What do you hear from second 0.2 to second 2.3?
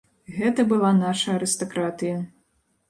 Гэта была наша арыстакратыя.